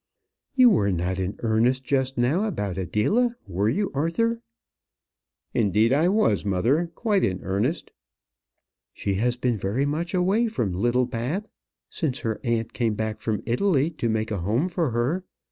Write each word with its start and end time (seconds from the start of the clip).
"You 0.55 0.71
were 0.71 0.91
not 0.91 1.19
in 1.19 1.35
earnest 1.43 1.83
just 1.83 2.17
now 2.17 2.45
about 2.45 2.75
Adela, 2.79 3.35
were 3.45 3.69
you, 3.69 3.91
Arthur?" 3.93 4.41
"Indeed 5.53 5.93
I 5.93 6.09
was, 6.09 6.43
mother; 6.43 6.87
quite 6.95 7.23
in 7.23 7.39
earnest." 7.43 7.91
"She 8.93 9.13
has 9.21 9.37
been 9.37 9.57
very 9.59 9.85
much 9.85 10.15
away 10.15 10.47
from 10.47 10.73
Littlebath 10.73 11.51
since 11.87 12.21
her 12.21 12.41
aunt 12.43 12.73
came 12.73 12.95
back 12.95 13.19
from 13.19 13.43
Italy 13.45 13.91
to 13.91 14.09
make 14.09 14.31
a 14.31 14.39
home 14.41 14.69
for 14.69 14.89
her. 14.89 15.23